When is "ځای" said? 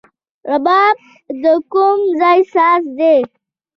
2.19-2.39